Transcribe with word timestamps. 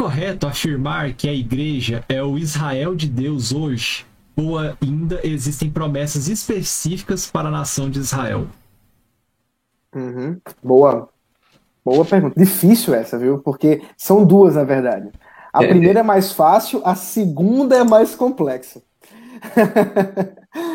correto 0.00 0.46
afirmar 0.46 1.12
que 1.12 1.28
a 1.28 1.34
igreja 1.34 2.02
é 2.08 2.22
o 2.22 2.38
Israel 2.38 2.94
de 2.94 3.06
Deus 3.06 3.52
hoje? 3.52 4.06
Ou 4.34 4.56
ainda 4.58 5.20
existem 5.22 5.70
promessas 5.70 6.26
específicas 6.26 7.30
para 7.30 7.48
a 7.48 7.50
nação 7.50 7.90
de 7.90 7.98
Israel? 7.98 8.46
Uhum. 9.94 10.40
Boa. 10.62 11.10
Boa 11.84 12.02
pergunta. 12.06 12.40
Difícil 12.40 12.94
essa, 12.94 13.18
viu? 13.18 13.40
Porque 13.40 13.82
são 13.94 14.24
duas, 14.24 14.54
na 14.54 14.64
verdade. 14.64 15.10
A 15.52 15.62
é. 15.64 15.68
primeira 15.68 16.00
é 16.00 16.02
mais 16.02 16.32
fácil, 16.32 16.80
a 16.82 16.94
segunda 16.94 17.76
é 17.76 17.84
mais 17.84 18.14
complexa. 18.14 18.80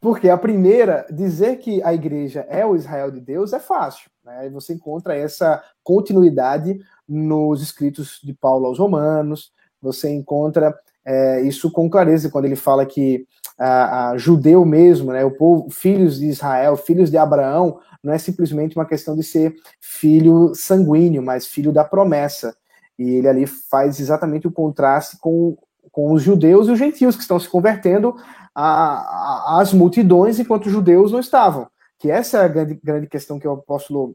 Porque 0.00 0.30
a 0.30 0.38
primeira, 0.38 1.06
dizer 1.10 1.56
que 1.58 1.82
a 1.82 1.92
igreja 1.92 2.46
é 2.48 2.64
o 2.64 2.74
Israel 2.74 3.10
de 3.10 3.20
Deus 3.20 3.52
é 3.52 3.58
fácil. 3.58 4.10
Né? 4.24 4.48
Você 4.50 4.72
encontra 4.72 5.14
essa 5.14 5.62
continuidade 5.82 6.80
nos 7.06 7.60
escritos 7.60 8.18
de 8.22 8.32
Paulo 8.32 8.66
aos 8.66 8.78
Romanos, 8.78 9.52
você 9.80 10.08
encontra 10.10 10.74
é, 11.04 11.42
isso 11.42 11.70
com 11.70 11.88
clareza 11.88 12.30
quando 12.30 12.44
ele 12.44 12.56
fala 12.56 12.86
que 12.86 13.26
a, 13.58 14.10
a, 14.10 14.16
judeu 14.16 14.64
mesmo, 14.64 15.12
né, 15.12 15.24
o 15.24 15.30
povo, 15.30 15.68
filhos 15.70 16.18
de 16.18 16.26
Israel, 16.26 16.76
filhos 16.76 17.10
de 17.10 17.18
Abraão, 17.18 17.78
não 18.02 18.12
é 18.12 18.18
simplesmente 18.18 18.76
uma 18.76 18.86
questão 18.86 19.14
de 19.14 19.22
ser 19.22 19.54
filho 19.80 20.54
sanguíneo, 20.54 21.22
mas 21.22 21.46
filho 21.46 21.72
da 21.72 21.84
promessa. 21.84 22.56
E 22.98 23.16
ele 23.16 23.28
ali 23.28 23.46
faz 23.46 24.00
exatamente 24.00 24.46
o 24.46 24.52
contraste 24.52 25.18
com, 25.18 25.56
com 25.90 26.12
os 26.12 26.22
judeus 26.22 26.68
e 26.68 26.70
os 26.70 26.78
gentios 26.78 27.16
que 27.16 27.22
estão 27.22 27.38
se 27.38 27.48
convertendo 27.48 28.14
às 28.54 29.72
multidões 29.72 30.38
enquanto 30.38 30.66
os 30.66 30.72
judeus 30.72 31.12
não 31.12 31.20
estavam. 31.20 31.68
Que 31.98 32.10
essa 32.10 32.38
é 32.38 32.44
a 32.44 32.48
grande, 32.48 32.80
grande 32.82 33.06
questão 33.06 33.38
que 33.38 33.46
o 33.46 33.52
apóstolo, 33.52 34.14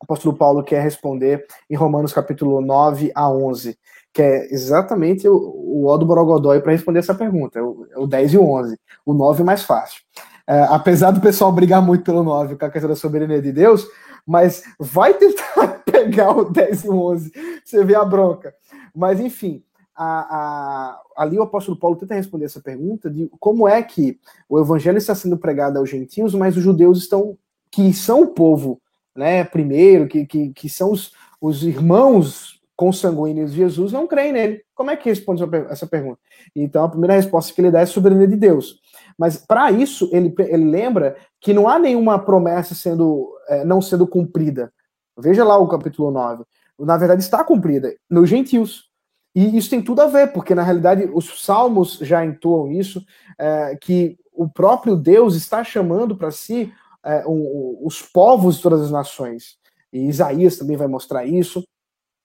apóstolo 0.00 0.36
Paulo 0.36 0.62
quer 0.62 0.82
responder 0.82 1.46
em 1.68 1.76
Romanos 1.76 2.12
capítulo 2.12 2.60
9 2.60 3.12
a 3.14 3.30
11, 3.30 3.78
que 4.12 4.22
é 4.22 4.52
exatamente 4.52 5.28
o, 5.28 5.36
o 5.36 5.86
ó 5.86 5.96
do 5.96 6.06
Borogodói 6.06 6.60
para 6.60 6.72
responder 6.72 7.00
essa 7.00 7.14
pergunta, 7.14 7.58
é 7.58 7.62
o, 7.62 7.86
é 7.90 7.98
o 7.98 8.06
10 8.06 8.34
e 8.34 8.38
o 8.38 8.48
11. 8.48 8.78
O 9.04 9.12
9 9.12 9.42
é 9.42 9.44
mais 9.44 9.62
fácil. 9.62 10.02
É, 10.46 10.62
apesar 10.70 11.12
do 11.12 11.20
pessoal 11.20 11.52
brigar 11.52 11.80
muito 11.80 12.02
pelo 12.02 12.24
9 12.24 12.56
com 12.56 12.64
a 12.64 12.70
questão 12.70 12.90
da 12.90 12.96
soberania 12.96 13.40
de 13.40 13.52
Deus, 13.52 13.86
mas 14.26 14.62
vai 14.78 15.14
tentar 15.14 15.82
pegar 15.86 16.30
o 16.32 16.50
10 16.50 16.84
e 16.84 16.88
o 16.88 16.94
11, 16.94 17.32
você 17.64 17.84
vê 17.84 17.94
a 17.94 18.04
bronca. 18.04 18.54
Mas, 18.94 19.20
enfim, 19.20 19.62
a, 19.96 20.04
a, 20.06 21.02
ali 21.16 21.38
o 21.38 21.42
apóstolo 21.42 21.78
Paulo 21.78 21.96
tenta 21.96 22.14
responder 22.14 22.46
essa 22.46 22.60
pergunta 22.60 23.10
de 23.10 23.30
como 23.38 23.68
é 23.68 23.82
que 23.82 24.18
o 24.48 24.58
evangelho 24.58 24.98
está 24.98 25.14
sendo 25.14 25.36
pregado 25.36 25.78
aos 25.78 25.90
gentios, 25.90 26.34
mas 26.34 26.56
os 26.56 26.62
judeus 26.62 26.98
estão, 26.98 27.36
que 27.70 27.92
são 27.92 28.22
o 28.22 28.28
povo, 28.28 28.80
né, 29.14 29.44
primeiro, 29.44 30.08
que, 30.08 30.26
que, 30.26 30.50
que 30.50 30.68
são 30.68 30.92
os, 30.92 31.12
os 31.40 31.62
irmãos 31.62 32.60
consanguíneos 32.76 33.50
de 33.50 33.58
Jesus, 33.58 33.92
não 33.92 34.06
creem 34.06 34.32
nele. 34.32 34.62
Como 34.74 34.90
é 34.90 34.96
que 34.96 35.10
responde 35.10 35.42
essa 35.68 35.86
pergunta? 35.86 36.18
Então, 36.56 36.84
a 36.84 36.88
primeira 36.88 37.14
resposta 37.14 37.52
que 37.52 37.60
ele 37.60 37.70
dá 37.70 37.80
é 37.80 37.86
soberania 37.86 38.26
de 38.26 38.36
Deus. 38.36 38.80
Mas 39.18 39.36
para 39.36 39.70
isso, 39.70 40.08
ele, 40.12 40.34
ele 40.38 40.64
lembra 40.64 41.14
que 41.38 41.52
não 41.52 41.68
há 41.68 41.78
nenhuma 41.78 42.18
promessa 42.18 42.74
sendo 42.74 43.36
é, 43.50 43.64
não 43.64 43.82
sendo 43.82 44.06
cumprida. 44.06 44.72
Veja 45.18 45.44
lá 45.44 45.58
o 45.58 45.68
capítulo 45.68 46.10
9. 46.10 46.44
Na 46.78 46.96
verdade, 46.96 47.22
está 47.22 47.44
cumprida 47.44 47.94
nos 48.08 48.28
gentios. 48.30 48.89
E 49.34 49.56
isso 49.56 49.70
tem 49.70 49.82
tudo 49.82 50.02
a 50.02 50.06
ver, 50.06 50.32
porque 50.32 50.54
na 50.54 50.62
realidade 50.62 51.08
os 51.12 51.44
salmos 51.44 51.98
já 51.98 52.24
entoam 52.24 52.72
isso, 52.72 53.04
é, 53.38 53.76
que 53.76 54.18
o 54.32 54.48
próprio 54.48 54.96
Deus 54.96 55.34
está 55.34 55.62
chamando 55.62 56.16
para 56.16 56.30
si 56.30 56.72
é, 57.04 57.26
um, 57.26 57.78
os 57.82 58.02
povos 58.02 58.56
de 58.56 58.62
todas 58.62 58.82
as 58.82 58.90
nações. 58.90 59.56
E 59.92 60.06
Isaías 60.06 60.56
também 60.56 60.76
vai 60.76 60.88
mostrar 60.88 61.24
isso. 61.24 61.64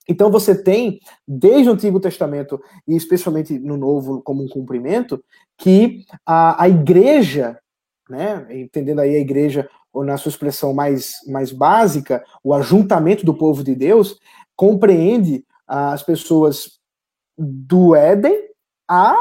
Então 0.07 0.31
você 0.31 0.55
tem, 0.55 0.99
desde 1.27 1.69
o 1.69 1.73
Antigo 1.73 1.99
Testamento, 1.99 2.61
e 2.87 2.95
especialmente 2.95 3.57
no 3.57 3.75
Novo 3.75 4.21
como 4.21 4.43
um 4.43 4.47
cumprimento, 4.47 5.23
que 5.57 6.05
a, 6.25 6.63
a 6.63 6.69
igreja, 6.69 7.57
né, 8.09 8.45
entendendo 8.51 8.99
aí 8.99 9.15
a 9.15 9.19
igreja 9.19 9.67
ou 9.91 10.03
na 10.03 10.17
sua 10.17 10.29
expressão 10.29 10.73
mais, 10.73 11.15
mais 11.27 11.51
básica, 11.51 12.23
o 12.43 12.53
ajuntamento 12.53 13.25
do 13.25 13.33
povo 13.33 13.63
de 13.63 13.73
Deus, 13.73 14.19
compreende 14.55 15.43
as 15.67 16.03
pessoas 16.03 16.79
do 17.37 17.95
Éden 17.95 18.35
a, 18.87 19.15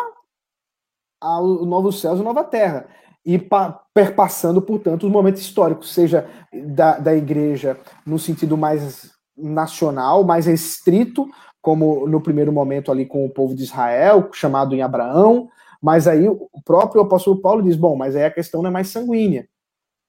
ao 1.20 1.64
novo 1.64 1.92
céus 1.92 2.20
e 2.20 2.22
nova 2.22 2.44
terra. 2.44 2.86
E 3.24 3.38
pa, 3.38 3.80
perpassando, 3.94 4.60
portanto, 4.60 5.06
os 5.06 5.12
momentos 5.12 5.40
históricos, 5.40 5.94
seja 5.94 6.28
da, 6.52 6.98
da 6.98 7.14
igreja 7.14 7.78
no 8.04 8.18
sentido 8.18 8.56
mais 8.56 9.10
nacional, 9.36 10.22
mais 10.24 10.46
restrito, 10.46 11.26
como 11.60 12.06
no 12.06 12.20
primeiro 12.20 12.52
momento 12.52 12.92
ali 12.92 13.06
com 13.06 13.24
o 13.24 13.30
povo 13.30 13.54
de 13.54 13.62
Israel, 13.62 14.28
chamado 14.32 14.74
em 14.74 14.82
Abraão, 14.82 15.48
mas 15.84 16.06
aí 16.06 16.26
o 16.28 16.48
próprio 16.64 17.02
apóstolo 17.02 17.40
Paulo 17.40 17.62
diz: 17.62 17.76
bom, 17.76 17.96
mas 17.96 18.16
aí 18.16 18.24
a 18.24 18.30
questão 18.30 18.62
não 18.62 18.70
é 18.70 18.72
mais 18.72 18.88
sanguínea. 18.88 19.46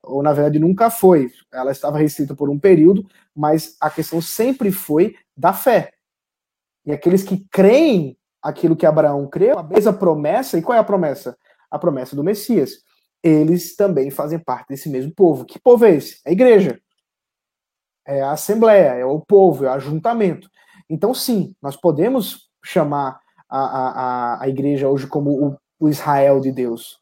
Ou 0.02 0.22
na 0.24 0.32
verdade 0.32 0.60
nunca 0.60 0.90
foi. 0.90 1.30
Ela 1.52 1.72
estava 1.72 1.98
restrita 1.98 2.36
por 2.36 2.50
um 2.50 2.58
período, 2.58 3.06
mas 3.36 3.76
a 3.82 3.90
questão 3.90 4.22
sempre 4.22 4.72
foi 4.72 5.16
da 5.36 5.52
fé. 5.52 5.95
E 6.86 6.92
aqueles 6.92 7.24
que 7.24 7.46
creem 7.52 8.18
aquilo 8.42 8.76
que 8.76 8.86
Abraão 8.86 9.28
creu, 9.28 9.58
a 9.58 9.64
mesma 9.64 9.92
promessa, 9.92 10.58
e 10.58 10.62
qual 10.62 10.76
é 10.76 10.80
a 10.80 10.84
promessa? 10.84 11.38
A 11.70 11.80
promessa 11.80 12.16
do 12.16 12.24
Messias. 12.24 12.84
Eles 13.24 13.76
também 13.76 14.12
fazem 14.12 14.38
parte 14.38 14.68
desse 14.70 14.88
mesmo 14.88 15.12
povo. 15.16 15.46
Que 15.46 15.60
povo 15.60 15.84
é 15.86 15.96
esse? 15.96 16.20
É 16.26 16.30
a 16.30 16.34
igreja 16.34 16.80
é 18.06 18.22
a 18.22 18.32
assembleia, 18.32 18.90
é 18.90 19.06
o 19.06 19.20
povo, 19.20 19.66
é 19.66 19.70
o 19.70 19.74
ajuntamento. 19.74 20.50
Então, 20.90 21.14
sim, 21.14 21.56
nós 21.62 21.76
podemos 21.76 22.50
chamar 22.64 23.20
a, 23.50 23.60
a, 23.60 24.44
a 24.44 24.48
igreja 24.48 24.88
hoje 24.88 25.08
como 25.08 25.32
o, 25.32 25.58
o 25.80 25.90
Israel 25.90 26.40
de 26.40 26.52
Deus, 26.52 27.00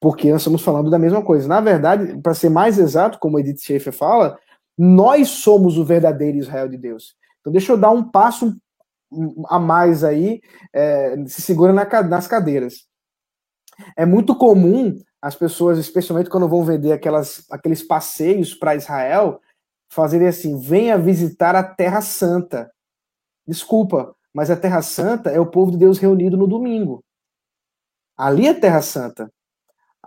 porque 0.00 0.32
nós 0.32 0.40
estamos 0.40 0.62
falando 0.62 0.90
da 0.90 0.98
mesma 0.98 1.22
coisa. 1.22 1.46
Na 1.46 1.60
verdade, 1.60 2.18
para 2.22 2.34
ser 2.34 2.48
mais 2.48 2.78
exato, 2.78 3.18
como 3.18 3.38
Edith 3.38 3.60
Schaefer 3.60 3.92
fala, 3.92 4.38
nós 4.76 5.28
somos 5.28 5.76
o 5.76 5.84
verdadeiro 5.84 6.38
Israel 6.38 6.68
de 6.68 6.78
Deus. 6.78 7.14
Então, 7.40 7.52
deixa 7.52 7.72
eu 7.72 7.76
dar 7.76 7.90
um 7.90 8.02
passo 8.02 8.56
a 9.48 9.58
mais 9.58 10.04
aí, 10.04 10.40
é, 10.72 11.16
se 11.26 11.42
segura 11.42 11.72
na, 11.72 11.84
nas 12.02 12.26
cadeiras. 12.26 12.86
É 13.96 14.06
muito 14.06 14.34
comum 14.34 14.96
as 15.20 15.34
pessoas, 15.34 15.78
especialmente 15.78 16.30
quando 16.30 16.48
vão 16.48 16.64
vender 16.64 16.92
aquelas, 16.92 17.44
aqueles 17.50 17.82
passeios 17.82 18.54
para 18.54 18.76
Israel, 18.76 19.40
fazerem 19.88 20.28
assim: 20.28 20.58
venha 20.58 20.98
visitar 20.98 21.54
a 21.54 21.62
Terra 21.62 22.00
Santa. 22.00 22.70
Desculpa, 23.46 24.14
mas 24.32 24.50
a 24.50 24.56
Terra 24.56 24.82
Santa 24.82 25.30
é 25.30 25.40
o 25.40 25.50
povo 25.50 25.70
de 25.70 25.78
Deus 25.78 25.98
reunido 25.98 26.36
no 26.36 26.46
domingo. 26.46 27.02
Ali 28.16 28.46
é 28.46 28.54
Terra 28.54 28.82
Santa. 28.82 29.30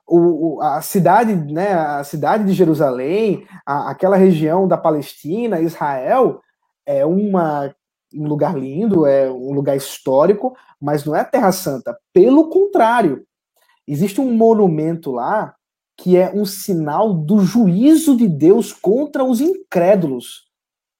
O, 0.07 0.55
o, 0.55 0.61
a 0.61 0.81
cidade, 0.81 1.35
né, 1.35 1.73
a 1.73 2.03
cidade 2.03 2.43
de 2.43 2.53
Jerusalém, 2.53 3.45
a, 3.65 3.91
aquela 3.91 4.17
região 4.17 4.67
da 4.67 4.77
Palestina, 4.77 5.61
Israel, 5.61 6.41
é 6.85 7.05
uma, 7.05 7.73
um 8.13 8.27
lugar 8.27 8.57
lindo, 8.57 9.05
é 9.05 9.29
um 9.29 9.51
lugar 9.53 9.75
histórico, 9.75 10.55
mas 10.81 11.05
não 11.05 11.15
é 11.15 11.23
Terra 11.23 11.51
Santa. 11.51 11.97
Pelo 12.13 12.49
contrário, 12.49 13.25
existe 13.87 14.19
um 14.21 14.31
monumento 14.33 15.11
lá 15.11 15.55
que 15.97 16.15
é 16.15 16.31
um 16.33 16.45
sinal 16.45 17.13
do 17.13 17.41
juízo 17.41 18.15
de 18.15 18.27
Deus 18.27 18.71
contra 18.71 19.23
os 19.23 19.41
incrédulos. 19.41 20.47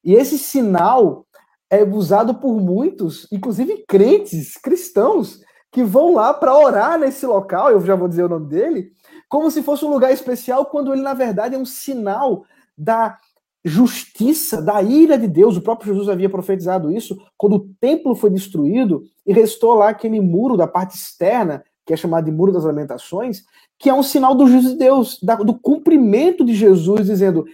E 0.04 0.14
esse 0.14 0.38
sinal 0.38 1.26
é 1.70 1.84
usado 1.84 2.36
por 2.36 2.60
muitos, 2.60 3.28
inclusive 3.32 3.86
crentes, 3.88 4.58
cristãos, 4.58 5.40
que 5.72 5.84
vão 5.84 6.16
lá 6.16 6.34
para 6.34 6.58
orar 6.58 6.98
nesse 7.00 7.26
local, 7.26 7.70
eu 7.70 7.80
já 7.86 7.96
vou 7.96 8.08
dizer 8.08 8.24
o 8.24 8.30
nome 8.30 8.48
dele, 8.48 8.92
como 9.30 9.52
se 9.52 9.62
fosse 9.62 9.86
um 9.86 9.90
lugar 9.90 10.12
especial, 10.12 10.66
quando 10.66 10.92
ele, 10.92 11.04
na 11.04 11.14
verdade, 11.14 11.56
é 11.56 11.58
um 11.58 11.66
sinal 11.66 12.44
da 12.76 13.18
justiça, 13.64 14.62
da 14.62 14.82
ira 14.82 15.18
de 15.18 15.28
Deus. 15.28 15.58
O 15.58 15.62
próprio 15.62 15.94
Jesus 15.94 16.10
havia 16.10 16.30
profetizado 16.30 16.92
isso 16.92 17.18
quando 17.38 17.56
o 17.56 17.70
templo 17.80 18.16
foi 18.16 18.30
destruído 18.30 19.04
e 19.26 19.34
restou 19.34 19.74
lá 19.74 19.90
aquele 19.90 20.20
muro 20.20 20.56
da 20.56 20.68
parte 20.68 20.96
externa, 20.96 21.64
que 21.86 21.94
é 21.94 21.98
chamado 21.98 22.26
de 22.26 22.32
Muro 22.32 22.52
das 22.52 22.64
Lamentações, 22.64 23.44
que 23.78 23.90
é 23.90 23.94
um 23.94 24.04
sinal 24.04 24.36
do 24.36 24.48
juízo 24.48 24.72
de 24.72 24.78
Deus, 24.78 25.20
do 25.46 25.58
cumprimento 25.58 26.46
de 26.46 26.54
Jesus, 26.54 27.08
dizendo: 27.08 27.46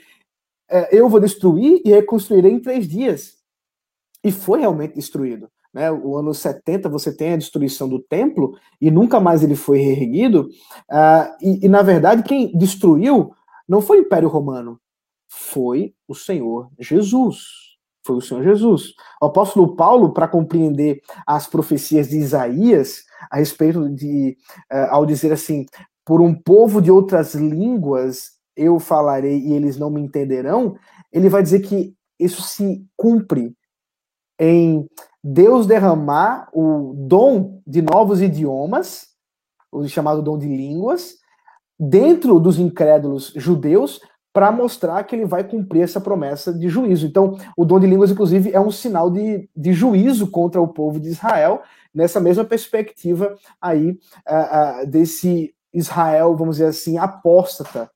é, 0.69 0.97
Eu 0.97 1.07
vou 1.07 1.19
destruir 1.19 1.81
e 1.85 1.91
reconstruirei 1.91 2.51
em 2.51 2.59
três 2.59 2.87
dias. 2.87 3.35
E 4.23 4.31
foi 4.31 4.59
realmente 4.59 4.95
destruído. 4.95 5.49
Né? 5.73 5.91
O 5.91 6.17
ano 6.17 6.33
70 6.33 6.89
você 6.89 7.13
tem 7.13 7.33
a 7.33 7.37
destruição 7.37 7.87
do 7.87 7.99
templo 7.99 8.57
e 8.81 8.89
nunca 8.89 9.19
mais 9.19 9.43
ele 9.43 9.55
foi 9.55 9.77
reerguido. 9.77 10.49
E, 11.41 11.65
e, 11.65 11.69
na 11.69 11.81
verdade, 11.81 12.23
quem 12.23 12.57
destruiu 12.57 13.33
não 13.67 13.81
foi 13.81 13.99
o 13.99 14.01
Império 14.01 14.29
Romano, 14.29 14.79
foi 15.35 15.93
o 16.07 16.15
Senhor 16.15 16.69
Jesus. 16.79 17.75
Foi 18.05 18.15
o 18.15 18.21
Senhor 18.21 18.43
Jesus. 18.43 18.93
O 19.21 19.25
apóstolo 19.25 19.75
Paulo, 19.75 20.13
para 20.13 20.27
compreender 20.27 21.01
as 21.25 21.47
profecias 21.47 22.09
de 22.09 22.17
Isaías 22.17 23.03
a 23.29 23.37
respeito 23.37 23.89
de, 23.89 24.37
uh, 24.71 24.91
ao 24.91 25.05
dizer 25.05 25.33
assim, 25.33 25.65
por 26.05 26.21
um 26.21 26.33
povo 26.33 26.81
de 26.81 26.91
outras 26.91 27.33
línguas 27.33 28.35
eu 28.55 28.79
falarei 28.79 29.39
e 29.39 29.53
eles 29.53 29.77
não 29.77 29.89
me 29.89 29.99
entenderão, 29.99 30.77
ele 31.11 31.27
vai 31.27 31.43
dizer 31.43 31.59
que 31.59 31.93
isso 32.17 32.41
se 32.41 32.85
cumpre 32.95 33.53
em 34.39 34.87
Deus 35.21 35.67
derramar 35.67 36.49
o 36.53 36.93
dom 36.95 37.61
de 37.67 37.81
novos 37.81 38.21
idiomas, 38.21 39.07
o 39.71 39.85
chamado 39.87 40.21
dom 40.21 40.37
de 40.37 40.47
línguas, 40.47 41.15
dentro 41.77 42.39
dos 42.39 42.57
incrédulos 42.57 43.33
judeus, 43.35 43.99
para 44.35 44.51
mostrar 44.51 45.01
que 45.05 45.15
ele 45.15 45.23
vai 45.23 45.45
cumprir 45.45 45.83
essa 45.83 46.01
promessa 46.01 46.53
de 46.53 46.67
juízo. 46.67 47.07
Então, 47.07 47.37
o 47.55 47.63
dom 47.63 47.79
de 47.79 47.87
línguas, 47.87 48.11
inclusive, 48.11 48.51
é 48.51 48.59
um 48.59 48.69
sinal 48.69 49.09
de, 49.09 49.49
de 49.55 49.71
juízo 49.71 50.29
contra 50.29 50.59
o 50.59 50.67
povo 50.67 50.99
de 50.99 51.07
Israel, 51.07 51.61
nessa 51.93 52.19
mesma 52.19 52.43
perspectiva 52.43 53.33
aí 53.61 53.91
uh, 53.91 54.83
uh, 54.83 54.87
desse 54.87 55.55
Israel, 55.73 56.35
vamos 56.35 56.57
dizer 56.57 56.67
assim, 56.67 56.97
apóstata. 56.97 57.89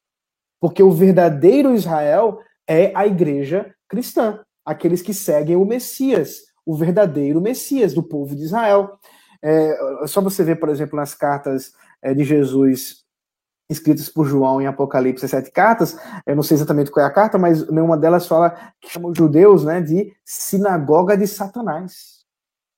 Porque 0.61 0.81
o 0.81 0.91
verdadeiro 0.91 1.75
Israel 1.75 2.39
é 2.65 2.93
a 2.95 3.05
igreja 3.05 3.75
cristã, 3.89 4.39
aqueles 4.65 5.01
que 5.01 5.13
seguem 5.13 5.57
o 5.57 5.65
Messias, 5.65 6.43
o 6.65 6.73
verdadeiro 6.73 7.41
Messias 7.41 7.93
do 7.93 8.01
povo 8.01 8.33
de 8.33 8.43
Israel. 8.43 8.97
É, 9.43 10.07
só 10.07 10.21
você 10.21 10.41
ver, 10.41 10.55
por 10.55 10.69
exemplo, 10.69 10.95
nas 10.95 11.13
cartas 11.13 11.73
é, 12.01 12.13
de 12.13 12.23
Jesus 12.23 13.03
escritas 13.69 14.09
por 14.09 14.25
João 14.25 14.61
em 14.61 14.65
Apocalipse, 14.65 15.27
sete 15.27 15.51
cartas, 15.51 15.97
eu 16.25 16.35
não 16.35 16.43
sei 16.43 16.55
exatamente 16.55 16.89
qual 16.89 17.05
é 17.05 17.07
a 17.07 17.13
carta, 17.13 17.37
mas 17.37 17.69
nenhuma 17.69 17.97
delas 17.97 18.27
fala 18.27 18.49
que 18.81 18.89
chama 18.89 19.09
os 19.09 19.17
judeus 19.17 19.63
né, 19.63 19.79
de 19.79 20.11
sinagoga 20.25 21.15
de 21.15 21.27
Satanás. 21.27 22.19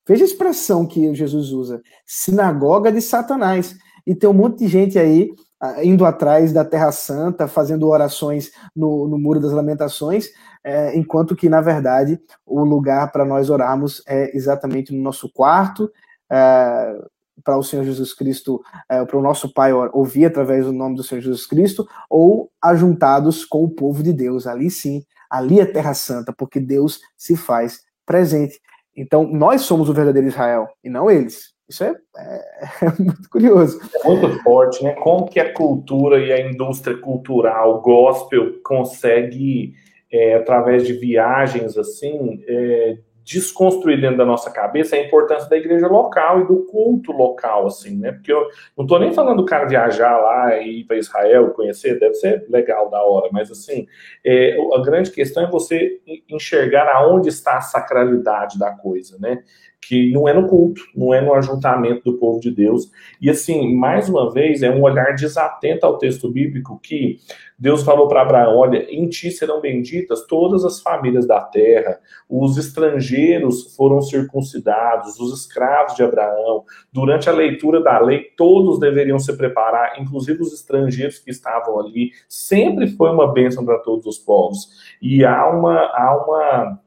Veja 0.08 0.24
a 0.24 0.28
expressão 0.28 0.86
que 0.86 1.14
Jesus 1.16 1.52
usa, 1.52 1.82
sinagoga 2.06 2.92
de 2.92 3.02
Satanás. 3.02 3.76
E 4.06 4.16
tem 4.16 4.30
um 4.30 4.34
monte 4.34 4.60
de 4.60 4.68
gente 4.68 5.00
aí 5.00 5.30
ah, 5.62 5.84
indo 5.86 6.06
atrás 6.06 6.52
da 6.52 6.66
Terra 6.66 6.92
Santa, 6.92 7.48
fazendo 7.48 7.88
orações 7.88 8.52
no, 8.76 9.08
no 9.08 9.18
Muro 9.18 9.40
das 9.40 9.52
Lamentações, 9.52 10.30
é, 10.64 10.98
enquanto 10.98 11.36
que, 11.36 11.48
na 11.48 11.62
verdade, 11.62 12.20
o 12.46 12.64
lugar 12.64 13.12
para 13.12 13.24
nós 13.24 13.50
orarmos 13.50 14.02
é 14.08 14.36
exatamente 14.36 14.92
no 14.92 15.02
nosso 15.02 15.32
quarto, 15.32 15.92
é, 16.32 16.98
para 17.44 17.58
o 17.58 17.64
Senhor 17.64 17.84
Jesus 17.84 18.14
Cristo, 18.14 18.62
é, 18.90 19.04
para 19.06 19.18
o 19.18 19.22
nosso 19.22 19.54
Pai 19.54 19.72
ouvir 19.74 20.26
através 20.26 20.66
do 20.66 20.74
nome 20.74 20.96
do 20.96 21.04
Senhor 21.04 21.22
Jesus 21.22 21.46
Cristo, 21.46 21.88
ou 22.10 22.52
ajuntados 22.62 23.46
com 23.46 23.64
o 23.64 23.70
povo 23.70 24.04
de 24.04 24.14
Deus. 24.14 24.48
Ali 24.48 24.70
sim, 24.70 25.04
ali 25.30 25.60
é 25.60 25.66
Terra 25.66 25.94
Santa, 25.94 26.34
porque 26.34 26.60
Deus 26.60 27.00
se 27.18 27.36
faz 27.36 27.82
presente. 28.06 28.60
Então, 28.96 29.26
nós 29.26 29.62
somos 29.62 29.90
o 29.90 29.94
verdadeiro 29.94 30.28
Israel, 30.28 30.68
e 30.84 30.90
não 30.90 31.10
eles. 31.10 31.52
Isso 31.72 31.86
é, 31.86 31.96
é, 32.18 32.42
é, 32.86 33.02
muito 33.02 33.30
curioso. 33.30 33.80
É 34.04 34.08
muito 34.08 34.44
forte, 34.44 34.84
né? 34.84 34.92
Como 34.96 35.30
que 35.30 35.40
a 35.40 35.54
cultura 35.54 36.20
e 36.20 36.32
a 36.32 36.50
indústria 36.50 36.98
cultural 36.98 37.82
gospel 37.82 38.62
consegue, 38.62 39.74
é, 40.12 40.36
através 40.36 40.86
de 40.86 40.92
viagens 40.92 41.78
assim, 41.78 42.44
é, 42.46 42.98
desconstruir 43.32 44.00
dentro 44.00 44.18
da 44.18 44.26
nossa 44.26 44.52
cabeça 44.52 44.96
a 44.96 45.00
importância 45.00 45.50
da 45.50 45.58
igreja 45.58 45.88
local 45.88 46.42
e 46.42 46.48
do 46.48 46.64
culto 46.66 47.12
local, 47.12 47.68
assim, 47.68 47.98
né? 47.98 48.12
Porque 48.12 48.32
eu 48.32 48.48
não 48.78 48.86
estou 48.86 49.00
nem 49.00 49.14
falando 49.14 49.38
do 49.38 49.46
cara 49.46 49.68
viajar 49.68 50.18
lá 50.18 50.58
e 50.58 50.82
ir 50.82 50.84
para 50.86 50.98
Israel 50.98 51.52
conhecer, 51.52 52.00
deve 52.00 52.16
ser 52.16 52.46
legal 52.50 52.90
da 52.90 53.02
hora, 53.02 53.30
mas 53.32 53.50
assim, 53.52 53.88
é, 54.26 54.58
a 54.74 54.82
grande 54.82 55.12
questão 55.12 55.44
é 55.44 55.50
você 55.50 56.00
enxergar 56.30 56.88
aonde 56.94 57.30
está 57.30 57.58
a 57.58 57.62
sacralidade 57.62 58.60
da 58.60 58.72
coisa, 58.72 59.18
né? 59.20 59.44
Que 59.82 60.12
não 60.12 60.28
é 60.28 60.34
no 60.34 60.48
culto, 60.48 60.82
não 60.96 61.14
é 61.14 61.20
no 61.20 61.34
ajuntamento 61.34 62.04
do 62.04 62.18
povo 62.18 62.40
de 62.40 62.52
Deus. 62.52 62.92
E 63.20 63.30
assim, 63.30 63.76
mais 63.76 64.08
uma 64.08 64.32
vez, 64.32 64.62
é 64.62 64.70
um 64.70 64.84
olhar 64.84 65.16
desatento 65.16 65.86
ao 65.86 65.98
texto 65.98 66.30
bíblico 66.30 66.80
que 66.82 67.18
Deus 67.58 67.84
falou 67.84 68.08
para 68.08 68.22
Abraão: 68.22 68.58
olha, 68.58 68.86
em 68.90 69.10
ti 69.10 69.32
serão 69.32 69.60
benditas 69.60 70.26
todas 70.28 70.64
as 70.64 70.80
famílias 70.82 71.28
da 71.28 71.42
terra, 71.42 72.00
os 72.30 72.58
estrangeiros 72.58 73.76
foram 73.76 74.02
circuncidados, 74.02 75.20
os 75.20 75.42
escravos 75.42 75.96
de 75.96 76.04
Abraão. 76.04 76.64
Durante 76.94 77.30
a 77.30 77.34
leitura 77.34 77.82
da 77.82 78.00
lei, 78.00 78.26
todos 78.38 78.80
deveriam 78.80 79.20
se 79.20 79.36
preparar, 79.36 80.00
inclusive 80.00 80.42
os 80.42 80.54
estrangeiros 80.54 81.20
que 81.20 81.32
estavam 81.32 81.80
ali. 81.80 82.12
Sempre 82.30 82.88
foi 82.88 83.10
uma 83.10 83.34
bênção 83.34 83.66
para 83.66 83.80
todos 83.80 84.06
os 84.06 84.18
povos. 84.18 84.70
E 85.02 85.26
há 85.26 85.50
uma. 85.50 85.76
Há 85.76 86.26
uma 86.26 86.80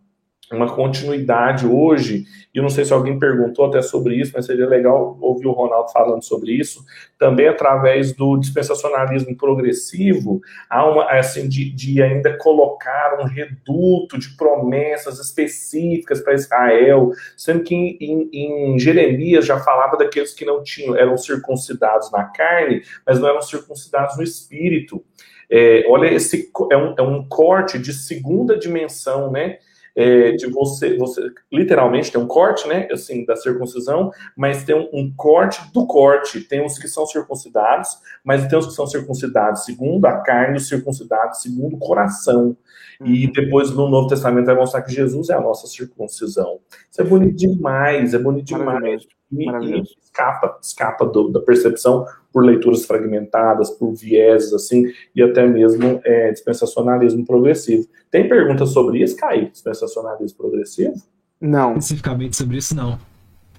uma 0.54 0.74
continuidade 0.74 1.66
hoje, 1.66 2.24
e 2.54 2.60
não 2.60 2.68
sei 2.68 2.84
se 2.84 2.92
alguém 2.92 3.18
perguntou 3.18 3.66
até 3.66 3.82
sobre 3.82 4.14
isso, 4.14 4.32
mas 4.34 4.46
seria 4.46 4.66
legal 4.66 5.18
ouvir 5.20 5.46
o 5.46 5.52
Ronaldo 5.52 5.90
falando 5.90 6.22
sobre 6.22 6.52
isso, 6.52 6.84
também 7.18 7.48
através 7.48 8.12
do 8.12 8.36
dispensacionalismo 8.36 9.36
progressivo, 9.36 10.40
há 10.70 10.88
uma, 10.88 11.10
assim, 11.10 11.48
de, 11.48 11.70
de 11.70 12.00
ainda 12.02 12.36
colocar 12.38 13.18
um 13.20 13.24
reduto 13.24 14.18
de 14.18 14.36
promessas 14.36 15.18
específicas 15.18 16.20
para 16.20 16.34
Israel, 16.34 17.10
sendo 17.36 17.64
que 17.64 17.74
em, 17.74 18.28
em, 18.32 18.74
em 18.74 18.78
Jeremias 18.78 19.44
já 19.46 19.58
falava 19.58 19.96
daqueles 19.96 20.32
que 20.32 20.44
não 20.44 20.62
tinham, 20.62 20.96
eram 20.96 21.16
circuncidados 21.16 22.10
na 22.12 22.24
carne, 22.24 22.82
mas 23.06 23.18
não 23.18 23.28
eram 23.28 23.42
circuncidados 23.42 24.16
no 24.16 24.22
espírito. 24.22 25.02
É, 25.50 25.84
olha, 25.88 26.12
esse 26.12 26.50
é 26.70 26.76
um, 26.76 26.94
é 26.96 27.02
um 27.02 27.26
corte 27.28 27.78
de 27.78 27.92
segunda 27.92 28.56
dimensão, 28.56 29.30
né? 29.30 29.58
É, 29.96 30.32
de 30.32 30.46
você, 30.46 30.96
você 30.96 31.30
literalmente 31.52 32.10
tem 32.10 32.20
um 32.20 32.26
corte, 32.26 32.66
né, 32.66 32.88
assim, 32.90 33.24
da 33.24 33.36
circuncisão, 33.36 34.10
mas 34.36 34.64
tem 34.64 34.74
um, 34.74 34.88
um, 34.92 35.12
corte 35.14 35.60
do 35.72 35.86
corte. 35.86 36.40
Tem 36.40 36.64
os 36.64 36.78
que 36.78 36.88
são 36.88 37.06
circuncidados, 37.06 37.98
mas 38.24 38.46
tem 38.46 38.58
os 38.58 38.66
que 38.66 38.72
são 38.72 38.86
circuncidados 38.86 39.64
segundo 39.64 40.04
a 40.06 40.20
carne, 40.20 40.56
os 40.56 40.68
circuncidados 40.68 41.42
segundo 41.42 41.76
o 41.76 41.78
coração. 41.78 42.56
E 43.04 43.26
uhum. 43.26 43.32
depois 43.32 43.70
no 43.70 43.88
Novo 43.88 44.08
Testamento 44.08 44.46
vai 44.46 44.54
mostrar 44.54 44.82
que 44.82 44.92
Jesus 44.92 45.30
é 45.30 45.34
a 45.34 45.40
nossa 45.40 45.66
circuncisão. 45.66 46.60
Isso 46.90 47.00
é 47.00 47.04
bonito 47.04 47.36
demais, 47.36 48.14
é 48.14 48.18
bonito 48.18 48.46
demais. 48.46 49.06
E, 49.32 49.48
e 49.48 49.82
escapa, 50.02 50.58
escapa 50.62 51.06
do, 51.06 51.28
da 51.28 51.40
percepção 51.40 52.06
por 52.34 52.44
leituras 52.44 52.84
fragmentadas, 52.84 53.70
por 53.70 53.94
vieses, 53.94 54.52
assim, 54.52 54.92
e 55.14 55.22
até 55.22 55.46
mesmo 55.46 56.00
é, 56.04 56.32
dispensacionalismo 56.32 57.24
progressivo. 57.24 57.86
Tem 58.10 58.28
perguntas 58.28 58.70
sobre 58.70 59.00
isso, 59.00 59.16
Caio? 59.16 59.48
Dispensacionalismo 59.50 60.36
progressivo? 60.36 60.94
Não. 61.40 61.76
Especificamente 61.76 62.36
sobre 62.36 62.56
isso, 62.56 62.74
não. 62.74 62.98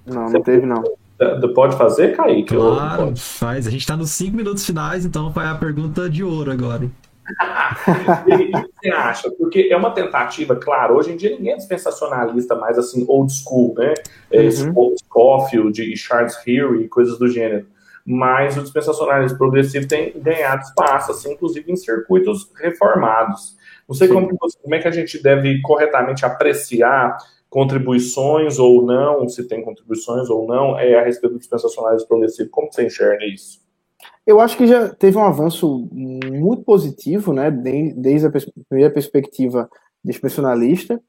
Não, 0.05 0.29
não 0.29 0.41
teve, 0.41 0.65
não. 0.65 0.83
Pode 1.55 1.77
fazer, 1.77 2.17
Kaique? 2.17 2.53
Claro, 2.53 3.15
faz. 3.15 3.65
A 3.65 3.71
gente 3.71 3.79
está 3.79 3.95
nos 3.95 4.09
cinco 4.09 4.35
minutos 4.35 4.65
finais, 4.65 5.05
então 5.05 5.31
vai 5.31 5.47
a 5.47 5.55
pergunta 5.55 6.09
de 6.09 6.21
ouro 6.21 6.51
agora. 6.51 6.91
o 7.31 8.25
que 8.25 8.69
você 8.81 8.89
acha? 8.89 9.31
Porque 9.31 9.69
é 9.71 9.77
uma 9.77 9.91
tentativa, 9.91 10.55
claro, 10.57 10.95
hoje 10.95 11.13
em 11.13 11.17
dia 11.17 11.31
ninguém 11.31 11.53
é 11.53 11.55
dispensacionalista 11.55 12.55
mais 12.55 12.77
assim, 12.77 13.05
old 13.07 13.31
school, 13.33 13.73
né? 13.77 13.93
É, 14.29 14.41
uhum. 14.41 14.93
Scofield 14.99 15.81
e 15.81 15.95
Charles 15.95 16.35
Hill 16.45 16.81
e 16.81 16.89
coisas 16.89 17.17
do 17.17 17.29
gênero. 17.29 17.65
Mas 18.05 18.55
o 18.55 18.61
dispensacionalismo 18.61 19.37
progressivo 19.37 19.87
tem 19.87 20.13
ganhado 20.19 20.61
espaço, 20.61 21.11
assim, 21.11 21.33
inclusive 21.33 21.71
em 21.71 21.75
circuitos 21.75 22.51
reformados. 22.55 23.57
Não 23.87 23.95
sei 23.95 24.07
como, 24.07 24.27
como 24.27 24.75
é 24.75 24.79
que 24.79 24.87
a 24.87 24.91
gente 24.91 25.21
deve 25.21 25.61
corretamente 25.61 26.25
apreciar 26.25 27.17
contribuições 27.49 28.59
ou 28.59 28.85
não, 28.85 29.27
se 29.29 29.47
tem 29.47 29.63
contribuições 29.63 30.29
ou 30.29 30.45
não, 30.45 30.77
é 30.77 30.99
a 30.99 31.03
respeito 31.03 31.33
do 31.33 31.39
dispensacionalismo 31.39 32.07
progressivo. 32.07 32.49
Como 32.49 32.71
você 32.71 32.85
enxerga 32.85 33.25
isso? 33.25 33.63
Eu 34.27 34.39
acho 34.39 34.57
que 34.57 34.67
já 34.67 34.89
teve 34.89 35.17
um 35.17 35.23
avanço 35.23 35.87
muito 35.91 36.63
positivo, 36.63 37.31
né, 37.31 37.49
desde 37.49 38.27
a 38.27 38.31
primeira 38.67 38.93
perspectiva 38.93 39.69
dispensacionalista. 40.03 40.99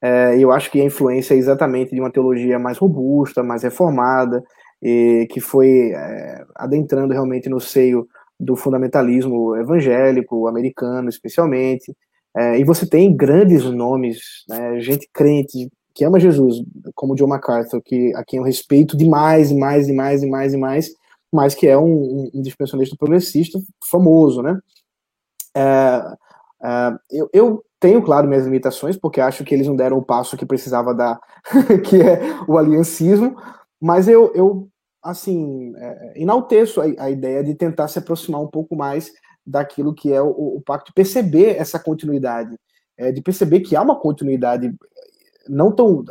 É, 0.00 0.38
eu 0.38 0.52
acho 0.52 0.70
que 0.70 0.80
a 0.80 0.84
influência 0.84 1.34
é 1.34 1.38
exatamente 1.38 1.94
de 1.94 2.00
uma 2.00 2.12
teologia 2.12 2.58
mais 2.58 2.78
robusta, 2.78 3.42
mais 3.42 3.62
reformada, 3.62 4.44
e 4.82 5.26
que 5.30 5.40
foi 5.40 5.92
é, 5.92 6.44
adentrando 6.54 7.12
realmente 7.12 7.48
no 7.48 7.60
seio 7.60 8.06
do 8.38 8.54
fundamentalismo 8.54 9.56
evangélico, 9.56 10.46
americano 10.46 11.08
especialmente. 11.08 11.96
É, 12.36 12.58
e 12.58 12.64
você 12.64 12.86
tem 12.86 13.16
grandes 13.16 13.64
nomes, 13.64 14.44
né, 14.48 14.78
gente 14.80 15.08
crente 15.12 15.70
que 15.94 16.04
ama 16.04 16.20
Jesus, 16.20 16.62
como 16.94 17.14
John 17.14 17.26
MacArthur, 17.26 17.80
que 17.82 18.14
a 18.14 18.22
quem 18.22 18.38
eu 18.38 18.44
respeito 18.44 18.98
demais, 18.98 19.50
mais, 19.50 19.88
mais, 19.88 20.22
mais, 20.22 20.52
e 20.52 20.56
mais, 20.58 20.90
mas 21.32 21.54
que 21.54 21.66
é 21.66 21.78
um, 21.78 22.30
um 22.34 22.42
progressista 22.98 23.58
famoso, 23.90 24.42
né? 24.42 24.58
É, 25.56 26.02
eu, 27.10 27.30
eu, 27.32 27.64
tenho, 27.80 28.02
claro, 28.02 28.28
minhas 28.28 28.44
limitações, 28.44 28.96
porque 28.96 29.22
acho 29.22 29.42
que 29.42 29.54
eles 29.54 29.66
não 29.66 29.74
deram 29.74 29.96
o 29.96 30.04
passo 30.04 30.36
que 30.36 30.44
precisava 30.44 30.94
dar, 30.94 31.18
que 31.88 32.02
é 32.02 32.20
o 32.46 32.58
aliancismo, 32.58 33.36
mas 33.86 34.08
eu, 34.08 34.32
eu 34.34 34.68
assim, 35.00 35.72
é, 35.76 36.14
enalteço 36.16 36.80
a, 36.80 37.04
a, 37.04 37.10
ideia 37.10 37.44
de 37.44 37.54
tentar 37.54 37.86
se 37.86 38.00
aproximar 38.00 38.40
um 38.40 38.48
pouco 38.48 38.74
mais 38.74 39.12
daquilo 39.46 39.94
que 39.94 40.12
é 40.12 40.20
o, 40.20 40.28
o 40.28 40.60
pacto, 40.60 40.92
perceber 40.92 41.56
essa 41.56 41.78
continuidade, 41.78 42.58
é, 42.98 43.12
de 43.12 43.22
perceber 43.22 43.60
que 43.60 43.76
há 43.76 43.82
uma 43.82 44.00
continuidade 44.00 44.74
não 45.48 45.70
tão 45.70 46.04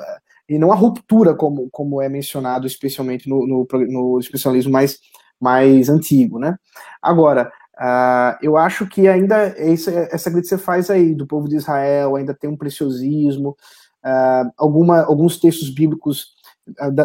e 0.48 0.58
não 0.58 0.72
a 0.72 0.76
ruptura 0.76 1.36
como, 1.36 1.70
como 1.70 2.02
é 2.02 2.08
mencionado 2.08 2.66
especialmente 2.66 3.28
no, 3.28 3.46
no, 3.46 3.68
no 3.90 4.20
especialismo 4.20 4.72
mais, 4.72 5.00
mais 5.42 5.90
antigo, 5.90 6.40
né? 6.40 6.56
Agora, 7.02 7.52
uh, 7.78 8.38
eu 8.42 8.56
acho 8.56 8.88
que 8.88 9.08
ainda 9.08 9.36
essa, 9.58 9.92
essa 10.12 10.32
que 10.32 10.42
você 10.42 10.58
faz 10.58 10.90
aí 10.90 11.14
do 11.14 11.28
povo 11.28 11.50
de 11.50 11.58
Israel 11.58 12.16
ainda 12.16 12.34
tem 12.34 12.50
um 12.50 12.56
preciosismo, 12.56 13.58
uh, 14.06 14.50
alguma, 14.56 15.02
alguns 15.02 15.38
textos 15.38 15.70
bíblicos, 15.70 16.35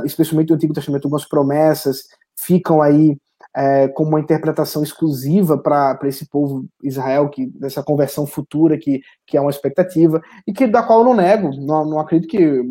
especialmente 0.05 0.49
do 0.49 0.55
Antigo 0.55 0.75
Testamento, 0.75 1.05
algumas 1.05 1.27
promessas 1.27 2.05
ficam 2.39 2.81
aí 2.81 3.17
é, 3.55 3.89
como 3.89 4.11
uma 4.11 4.21
interpretação 4.21 4.83
exclusiva 4.83 5.59
para 5.59 5.99
esse 6.05 6.29
povo 6.29 6.67
Israel, 6.83 7.29
que 7.29 7.47
dessa 7.47 7.83
conversão 7.83 8.27
futura 8.27 8.79
que, 8.79 9.01
que 9.27 9.37
é 9.37 9.41
uma 9.41 9.51
expectativa, 9.51 10.21
e 10.47 10.53
que 10.53 10.67
da 10.67 10.83
qual 10.83 11.01
eu 11.01 11.05
não 11.05 11.15
nego, 11.15 11.51
não, 11.57 11.85
não 11.85 11.99
acredito 11.99 12.31
que, 12.31 12.63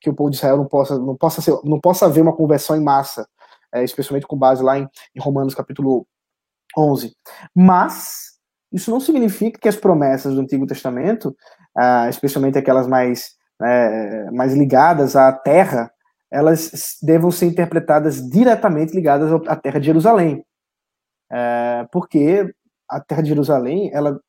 que 0.00 0.10
o 0.10 0.14
povo 0.14 0.30
de 0.30 0.36
Israel 0.36 0.56
não 0.56 0.66
possa, 0.66 0.98
não 0.98 1.16
possa, 1.16 1.42
ser, 1.42 1.58
não 1.64 1.80
possa 1.80 2.06
haver 2.06 2.22
uma 2.22 2.34
conversão 2.34 2.76
em 2.76 2.82
massa, 2.82 3.26
é, 3.72 3.84
especialmente 3.84 4.26
com 4.26 4.36
base 4.36 4.62
lá 4.62 4.78
em, 4.78 4.88
em 5.14 5.20
Romanos 5.20 5.54
capítulo 5.54 6.06
11. 6.76 7.14
Mas 7.54 8.32
isso 8.72 8.90
não 8.90 9.00
significa 9.00 9.60
que 9.60 9.68
as 9.68 9.76
promessas 9.76 10.34
do 10.34 10.40
Antigo 10.40 10.66
Testamento, 10.66 11.36
ah, 11.76 12.08
especialmente 12.08 12.58
aquelas 12.58 12.86
mais, 12.86 13.36
é, 13.62 14.30
mais 14.30 14.54
ligadas 14.54 15.16
à 15.16 15.32
terra, 15.32 15.90
elas 16.30 16.96
devam 17.02 17.30
ser 17.30 17.46
interpretadas 17.46 18.28
diretamente 18.28 18.94
ligadas 18.94 19.30
à 19.46 19.56
terra 19.56 19.78
de 19.78 19.86
Jerusalém. 19.86 20.44
É, 21.30 21.86
porque 21.92 22.52
a 22.88 23.00
terra 23.00 23.22
de 23.22 23.28
Jerusalém, 23.28 23.90
ela 23.92 24.20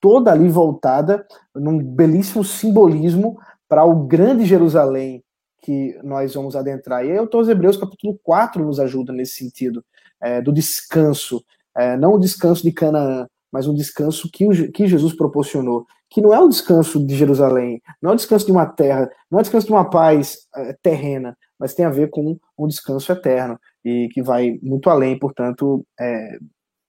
toda 0.00 0.30
ali 0.30 0.48
voltada 0.48 1.26
num 1.54 1.82
belíssimo 1.82 2.44
simbolismo 2.44 3.38
para 3.68 3.84
o 3.84 4.06
grande 4.06 4.44
Jerusalém 4.44 5.22
que 5.60 5.98
nós 6.02 6.34
vamos 6.34 6.56
adentrar. 6.56 7.04
E 7.04 7.10
aí 7.10 7.18
o 7.18 7.50
Hebreus 7.50 7.76
capítulo 7.76 8.18
4 8.22 8.64
nos 8.64 8.80
ajuda 8.80 9.12
nesse 9.12 9.36
sentido, 9.36 9.84
é, 10.20 10.40
do 10.40 10.52
descanso, 10.52 11.44
é, 11.76 11.96
não 11.96 12.14
o 12.14 12.18
descanso 12.18 12.62
de 12.62 12.72
Canaã, 12.72 13.26
mas 13.52 13.66
um 13.66 13.74
descanso 13.74 14.30
que, 14.32 14.46
o, 14.46 14.72
que 14.72 14.86
Jesus 14.86 15.14
proporcionou, 15.14 15.86
que 16.10 16.20
não 16.20 16.32
é 16.32 16.40
o 16.40 16.48
descanso 16.48 17.04
de 17.04 17.14
Jerusalém, 17.14 17.82
não 18.00 18.10
é 18.10 18.12
o 18.14 18.16
descanso 18.16 18.46
de 18.46 18.52
uma 18.52 18.66
terra, 18.66 19.10
não 19.30 19.38
é 19.38 19.40
o 19.40 19.42
descanso 19.42 19.66
de 19.66 19.72
uma 19.72 19.88
paz 19.88 20.38
é, 20.56 20.76
terrena, 20.82 21.36
mas 21.58 21.74
tem 21.74 21.84
a 21.84 21.90
ver 21.90 22.08
com 22.10 22.38
um 22.56 22.66
descanso 22.66 23.12
eterno 23.12 23.58
e 23.84 24.08
que 24.12 24.22
vai 24.22 24.58
muito 24.62 24.88
além, 24.88 25.18
portanto, 25.18 25.84
é, 25.98 26.38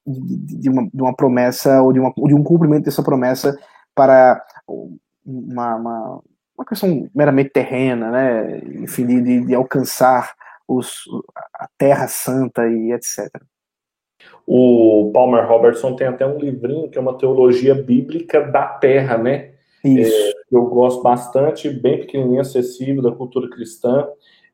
de, 0.06 0.60
de, 0.60 0.70
uma, 0.70 0.90
de, 0.94 1.02
uma, 1.02 1.16
promessa 1.16 1.82
ou 1.82 1.92
de, 1.92 2.00
uma, 2.00 2.14
de, 2.16 2.34
um 2.34 2.44
cumprimento 2.44 2.86
dessa 2.86 3.04
promessa 3.04 3.58
para 3.94 4.42
uma, 5.26 5.76
uma, 5.76 6.22
uma 6.58 6.66
questão 6.66 7.10
meramente 7.14 7.52
terrena, 7.52 8.12
né? 8.12 8.60
enfim, 8.82 9.06
de, 9.06 9.46
de 9.46 9.56
alcançar 9.56 10.34
os, 10.68 11.04
a 11.56 11.68
Terra 11.78 12.08
Santa 12.08 12.68
e 12.68 12.92
etc. 12.94 13.30
O 14.46 15.12
Palmer 15.14 15.48
Robertson 15.48 15.96
tem 15.96 16.08
até 16.08 16.26
um 16.26 16.38
livrinho 16.38 16.90
que 16.90 16.98
é 16.98 17.02
uma 17.02 17.18
teologia 17.18 17.76
bíblica 17.76 18.42
da 18.42 18.66
terra, 18.66 19.18
né? 19.18 19.52
Isso. 19.84 20.12
É, 20.12 20.32
eu 20.52 20.66
gosto 20.66 21.02
bastante, 21.02 21.70
bem 21.70 22.00
pequenininho, 22.00 22.42
acessível, 22.42 23.02
da 23.02 23.12
cultura 23.12 23.50
cristã, 23.50 24.08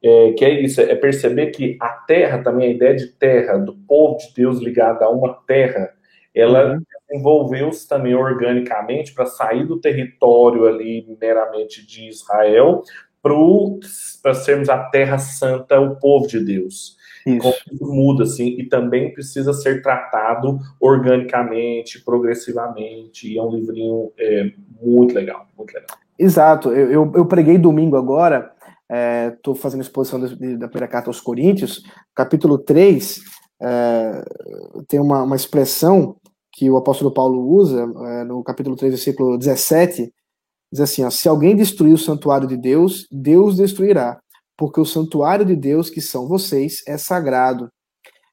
é, 0.03 0.33
que 0.33 0.45
é 0.45 0.61
isso, 0.61 0.81
é 0.81 0.95
perceber 0.95 1.47
que 1.47 1.77
a 1.79 1.89
terra, 1.89 2.43
também 2.43 2.67
a 2.67 2.71
ideia 2.71 2.95
de 2.95 3.07
terra, 3.07 3.57
do 3.57 3.73
povo 3.73 4.17
de 4.17 4.33
Deus 4.35 4.59
ligado 4.59 5.01
a 5.01 5.09
uma 5.09 5.33
terra, 5.47 5.89
ela 6.33 6.73
uhum. 6.73 6.81
desenvolveu-se 7.09 7.87
também 7.87 8.13
organicamente 8.13 9.13
para 9.13 9.25
sair 9.25 9.65
do 9.65 9.79
território 9.79 10.67
ali 10.67 11.05
meramente 11.19 11.85
de 11.85 12.09
Israel 12.09 12.83
para 14.21 14.33
sermos 14.35 14.69
a 14.69 14.77
terra 14.89 15.17
santa, 15.17 15.79
o 15.79 15.95
povo 15.95 16.27
de 16.27 16.39
Deus. 16.39 16.97
Isso. 17.25 17.53
Como 17.79 17.93
muda, 17.93 18.23
assim, 18.23 18.49
e 18.59 18.69
também 18.69 19.11
precisa 19.11 19.51
ser 19.51 19.81
tratado 19.81 20.59
organicamente, 20.79 22.03
progressivamente, 22.03 23.31
e 23.31 23.37
é 23.37 23.41
um 23.41 23.49
livrinho 23.49 24.11
é, 24.17 24.51
muito 24.79 25.15
legal, 25.15 25.47
muito 25.57 25.73
legal. 25.73 25.97
Exato, 26.19 26.71
eu, 26.71 26.91
eu, 26.91 27.11
eu 27.15 27.25
preguei 27.25 27.57
domingo 27.57 27.97
agora, 27.97 28.53
estou 29.33 29.55
é, 29.55 29.57
fazendo 29.57 29.81
exposição 29.81 30.19
da, 30.19 30.27
da 30.27 30.67
primeira 30.67 30.87
carta 30.87 31.09
aos 31.09 31.19
Coríntios, 31.19 31.83
capítulo 32.13 32.59
3, 32.59 33.21
é, 33.61 34.23
tem 34.87 34.99
uma, 34.99 35.23
uma 35.23 35.35
expressão 35.35 36.17
que 36.53 36.69
o 36.69 36.77
apóstolo 36.77 37.11
Paulo 37.11 37.41
usa, 37.49 37.81
é, 37.81 38.23
no 38.23 38.43
capítulo 38.43 38.75
3, 38.75 38.93
versículo 38.93 39.37
17, 39.37 40.13
diz 40.71 40.79
assim, 40.79 41.03
ó, 41.03 41.09
se 41.09 41.27
alguém 41.27 41.55
destruir 41.55 41.93
o 41.93 41.97
santuário 41.97 42.47
de 42.47 42.55
Deus, 42.55 43.07
Deus 43.11 43.57
destruirá 43.57 44.19
porque 44.57 44.79
o 44.79 44.85
santuário 44.85 45.45
de 45.45 45.55
Deus, 45.55 45.89
que 45.89 46.01
são 46.01 46.27
vocês, 46.27 46.83
é 46.87 46.97
sagrado. 46.97 47.71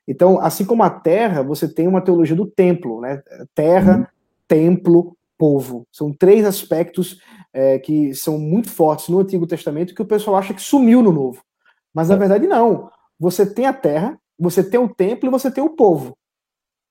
Então, 0.07 0.41
assim 0.41 0.65
como 0.65 0.83
a 0.83 0.91
terra, 0.91 1.43
você 1.43 1.73
tem 1.73 1.87
uma 1.87 2.01
teologia 2.01 2.37
do 2.37 2.47
templo, 2.47 3.01
né? 3.01 3.23
Terra, 3.55 3.99
uhum. 3.99 4.07
templo, 4.49 5.17
povo. 5.39 5.87
São 5.93 6.13
três 6.13 6.45
aspectos 6.45 7.21
é, 7.53 7.79
que 7.79 8.15
são 8.15 8.39
muito 8.39 8.71
fortes 8.71 9.09
no 9.09 9.21
Antigo 9.21 9.47
Testamento 9.47 9.95
que 9.95 10.03
o 10.03 10.07
pessoal 10.07 10.37
acha 10.37 10.55
que 10.55 10.63
sumiu 10.63 11.03
no 11.03 11.13
Novo. 11.13 11.43
Mas 11.95 12.09
na 12.09 12.15
é. 12.15 12.19
verdade, 12.19 12.47
não. 12.47 12.91
Você 13.19 13.47
tem 13.47 13.67
a 13.67 13.73
terra, 13.73 14.19
você 14.39 14.63
tem 14.63 14.81
o 14.81 14.89
templo 14.89 15.29
e 15.29 15.31
você 15.31 15.51
tem 15.51 15.63
o 15.63 15.71
povo. 15.71 16.17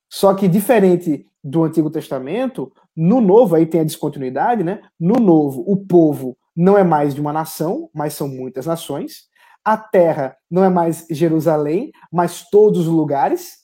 Só 0.09 0.33
que 0.33 0.47
diferente 0.47 1.25
do 1.43 1.63
Antigo 1.63 1.89
Testamento, 1.89 2.71
no 2.95 3.19
Novo, 3.19 3.55
aí 3.55 3.65
tem 3.65 3.81
a 3.81 3.85
descontinuidade, 3.85 4.63
né? 4.63 4.81
No 5.00 5.15
Novo, 5.15 5.63
o 5.65 5.77
povo 5.77 6.38
não 6.55 6.77
é 6.77 6.84
mais 6.84 7.13
de 7.13 7.22
uma 7.22 7.34
nação, 7.34 7.89
mas 7.93 8.13
são 8.13 8.27
muitas 8.27 8.65
nações. 8.65 9.29
A 9.63 9.77
terra 9.77 10.36
não 10.50 10.63
é 10.63 10.70
mais 10.70 11.05
Jerusalém, 11.10 11.91
mas 12.12 12.50
todos 12.50 12.81
os 12.81 12.88
lugares. 12.88 13.58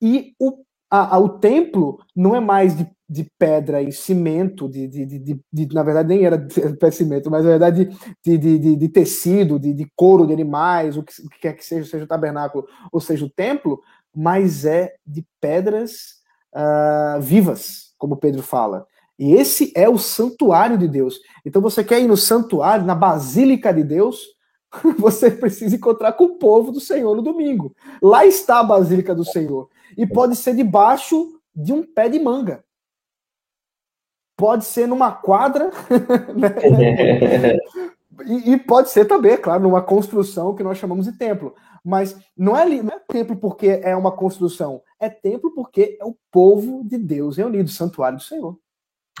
E 0.00 0.34
o, 0.40 0.64
a, 0.90 1.16
a, 1.16 1.18
o 1.18 1.28
templo 1.38 1.98
não 2.16 2.34
é 2.34 2.40
mais 2.40 2.76
de, 2.76 2.86
de 3.08 3.30
pedra 3.38 3.82
e 3.82 3.92
cimento, 3.92 4.68
de, 4.68 4.88
de, 4.88 5.40
de, 5.52 5.74
na 5.74 5.82
verdade 5.82 6.08
nem 6.08 6.24
era 6.24 6.36
de 6.36 6.90
cimento, 6.92 7.30
mas 7.30 7.44
na 7.44 7.50
verdade 7.50 7.88
de, 8.24 8.88
tecido, 8.88 9.58
de, 9.58 9.72
de 9.72 9.86
couro 9.94 10.26
de 10.26 10.32
animais, 10.32 10.96
o 10.96 11.02
que, 11.02 11.12
o 11.22 11.28
que 11.28 11.40
quer 11.40 11.52
que 11.52 11.64
seja, 11.64 11.88
seja 11.88 12.04
o 12.04 12.08
tabernáculo 12.08 12.66
ou 12.90 13.00
seja 13.00 13.24
o 13.24 13.30
templo, 13.30 13.80
mas 14.14 14.64
é 14.64 14.94
de 15.06 15.24
pedras 15.40 16.22
uh, 16.54 17.20
vivas, 17.20 17.94
como 17.98 18.16
Pedro 18.16 18.42
fala. 18.42 18.86
E 19.18 19.34
esse 19.34 19.72
é 19.74 19.88
o 19.88 19.98
santuário 19.98 20.78
de 20.78 20.88
Deus. 20.88 21.20
Então 21.44 21.60
você 21.60 21.84
quer 21.84 22.00
ir 22.00 22.08
no 22.08 22.16
santuário, 22.16 22.84
na 22.84 22.94
basílica 22.94 23.72
de 23.72 23.84
Deus, 23.84 24.26
você 24.98 25.30
precisa 25.30 25.76
encontrar 25.76 26.12
com 26.12 26.24
o 26.24 26.38
povo 26.38 26.72
do 26.72 26.80
Senhor 26.80 27.14
no 27.14 27.22
domingo. 27.22 27.74
Lá 28.02 28.24
está 28.24 28.60
a 28.60 28.64
basílica 28.64 29.14
do 29.14 29.24
Senhor. 29.24 29.68
E 29.96 30.06
pode 30.06 30.36
ser 30.36 30.54
debaixo 30.54 31.40
de 31.54 31.72
um 31.72 31.82
pé 31.82 32.08
de 32.08 32.18
manga. 32.18 32.64
Pode 34.36 34.64
ser 34.64 34.86
numa 34.88 35.12
quadra. 35.12 35.70
Né? 36.34 37.56
e, 38.26 38.52
e, 38.52 38.58
pode 38.58 38.90
ser 38.90 39.06
também, 39.06 39.36
claro, 39.36 39.62
numa 39.62 39.82
construção 39.82 40.54
que 40.54 40.62
nós 40.62 40.78
chamamos 40.78 41.06
de 41.06 41.12
templo. 41.12 41.54
Mas 41.84 42.16
não 42.36 42.56
é, 42.56 42.64
não 42.66 42.94
é 42.94 42.98
templo 43.08 43.36
porque 43.36 43.80
é 43.82 43.94
uma 43.96 44.12
construção. 44.12 44.82
É 45.00 45.08
templo 45.08 45.52
porque 45.54 45.98
é 46.00 46.04
o 46.04 46.16
povo 46.30 46.82
de 46.84 46.96
Deus 46.98 47.36
reunido, 47.36 47.70
santuário 47.70 48.18
do 48.18 48.22
Senhor. 48.22 48.58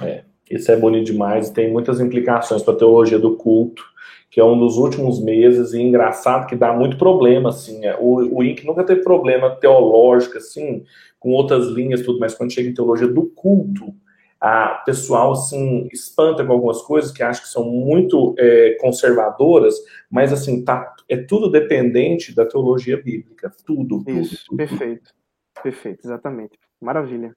É, 0.00 0.24
isso 0.50 0.70
é 0.70 0.76
bonito 0.76 1.06
demais 1.06 1.48
e 1.48 1.54
tem 1.54 1.70
muitas 1.70 2.00
implicações 2.00 2.62
para 2.62 2.74
a 2.74 2.76
teologia 2.76 3.18
do 3.18 3.36
culto, 3.36 3.82
que 4.30 4.40
é 4.40 4.44
um 4.44 4.58
dos 4.58 4.76
últimos 4.76 5.22
meses, 5.22 5.72
e 5.72 5.80
engraçado 5.80 6.46
que 6.46 6.56
dá 6.56 6.72
muito 6.72 6.96
problema, 6.96 7.50
assim. 7.50 7.84
É, 7.84 7.96
o, 7.98 8.38
o 8.38 8.42
INC 8.42 8.64
nunca 8.64 8.84
teve 8.84 9.02
problema 9.02 9.50
teológico, 9.56 10.38
assim, 10.38 10.84
com 11.20 11.30
outras 11.30 11.66
linhas, 11.66 12.02
tudo, 12.02 12.18
mas 12.18 12.34
quando 12.34 12.52
chega 12.52 12.68
em 12.68 12.74
teologia 12.74 13.06
do 13.06 13.26
culto, 13.26 13.94
a 14.42 14.82
pessoal 14.84 15.32
assim 15.32 15.88
espanta 15.92 16.44
com 16.44 16.52
algumas 16.52 16.82
coisas 16.82 17.12
que 17.12 17.22
acho 17.22 17.42
que 17.42 17.48
são 17.48 17.64
muito 17.64 18.34
é, 18.36 18.76
conservadoras, 18.80 19.76
mas 20.10 20.32
assim 20.32 20.64
tá 20.64 20.92
é 21.08 21.16
tudo 21.16 21.48
dependente 21.48 22.34
da 22.34 22.44
teologia 22.44 23.00
bíblica, 23.00 23.52
tudo. 23.64 24.02
Isso, 24.08 24.44
tudo, 24.46 24.56
perfeito, 24.56 25.12
tudo. 25.54 25.62
perfeito, 25.62 26.00
exatamente, 26.04 26.58
maravilha. 26.80 27.32